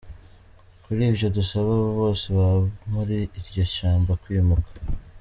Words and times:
Kurivyo 0.83 1.25
dusaba 1.37 1.69
abo 1.77 1.89
bose 2.01 2.25
baba 2.35 2.59
muri 2.93 3.17
iryo 3.39 3.63
shamba 3.75 4.11
kwimuka. 4.21 4.69